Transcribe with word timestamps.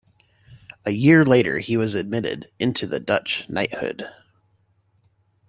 A 0.83 0.89
year 0.89 1.23
later 1.23 1.59
he 1.59 1.77
was 1.77 1.93
admitted 1.93 2.49
into 2.57 2.87
the 2.87 2.99
Dutch 2.99 3.45
knighthood. 3.47 4.07